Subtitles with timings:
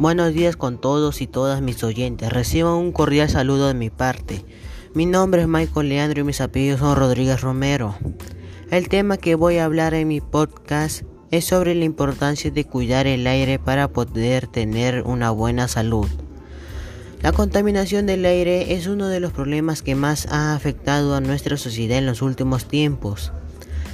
[0.00, 2.32] Buenos días con todos y todas mis oyentes.
[2.32, 4.42] Reciban un cordial saludo de mi parte.
[4.94, 7.94] Mi nombre es Michael Leandro y mis apellidos son Rodríguez Romero.
[8.70, 13.06] El tema que voy a hablar en mi podcast es sobre la importancia de cuidar
[13.06, 16.08] el aire para poder tener una buena salud.
[17.20, 21.58] La contaminación del aire es uno de los problemas que más ha afectado a nuestra
[21.58, 23.34] sociedad en los últimos tiempos.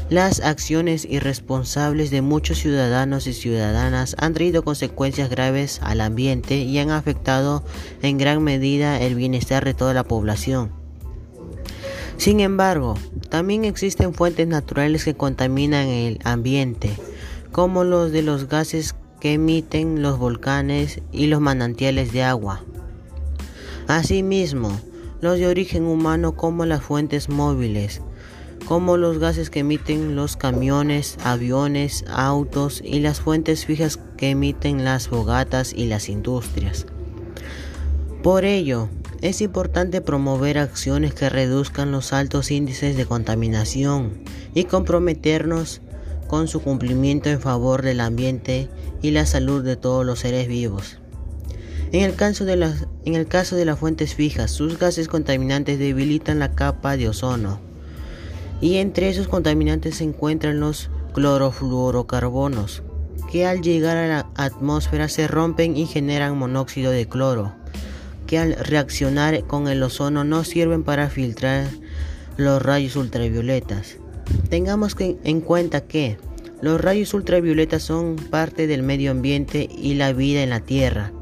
[0.09, 6.79] Las acciones irresponsables de muchos ciudadanos y ciudadanas han traído consecuencias graves al ambiente y
[6.79, 7.65] han afectado
[8.03, 10.71] en gran medida el bienestar de toda la población.
[12.19, 12.95] Sin embargo,
[13.31, 16.91] también existen fuentes naturales que contaminan el ambiente,
[17.51, 22.63] como los de los gases que emiten los volcanes y los manantiales de agua.
[23.89, 24.71] Asimismo,
[25.21, 28.03] los de origen humano como las fuentes móviles,
[28.67, 34.85] como los gases que emiten los camiones, aviones, autos y las fuentes fijas que emiten
[34.85, 36.87] las fogatas y las industrias.
[38.25, 38.89] Por ello,
[39.23, 44.19] es importante promover acciones que reduzcan los altos índices de contaminación
[44.53, 45.81] y comprometernos
[46.27, 48.69] con su cumplimiento en favor del ambiente
[49.01, 50.99] y la salud de todos los seres vivos.
[51.93, 55.79] En el, caso de las, en el caso de las fuentes fijas, sus gases contaminantes
[55.79, 57.61] debilitan la capa de ozono,
[58.61, 62.83] y entre esos contaminantes se encuentran los clorofluorocarbonos,
[63.31, 67.53] que al llegar a la atmósfera se rompen y generan monóxido de cloro,
[68.27, 71.67] que al reaccionar con el ozono no sirven para filtrar
[72.37, 73.97] los rayos ultravioletas.
[74.49, 76.19] Tengamos en cuenta que
[76.61, 81.13] los rayos ultravioletas son parte del medio ambiente y la vida en la Tierra.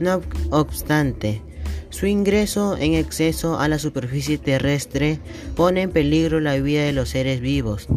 [0.00, 1.42] No obstante,
[1.90, 5.20] su ingreso en exceso a la superficie terrestre
[5.54, 7.88] pone en peligro la vida de los seres vivos.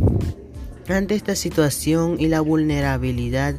[0.87, 3.55] Ante esta situación y la vulnerabilidad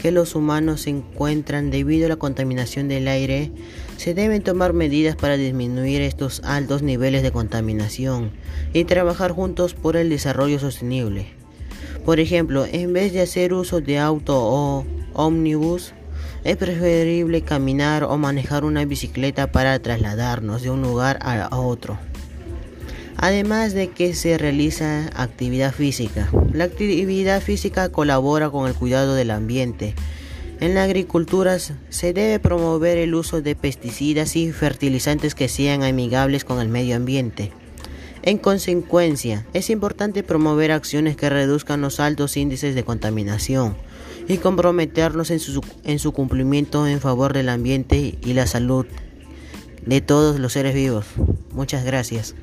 [0.00, 3.50] que los humanos encuentran debido a la contaminación del aire,
[3.96, 8.30] se deben tomar medidas para disminuir estos altos niveles de contaminación
[8.72, 11.26] y trabajar juntos por el desarrollo sostenible.
[12.04, 15.92] Por ejemplo, en vez de hacer uso de auto o ómnibus,
[16.44, 21.98] es preferible caminar o manejar una bicicleta para trasladarnos de un lugar a otro.
[23.16, 26.30] Además de que se realiza actividad física.
[26.54, 29.94] La actividad física colabora con el cuidado del ambiente.
[30.60, 36.44] En la agricultura se debe promover el uso de pesticidas y fertilizantes que sean amigables
[36.44, 37.52] con el medio ambiente.
[38.22, 43.74] En consecuencia, es importante promover acciones que reduzcan los altos índices de contaminación
[44.30, 48.86] y comprometernos en su, en su cumplimiento en favor del ambiente y la salud
[49.84, 51.06] de todos los seres vivos.
[51.52, 52.36] Muchas gracias.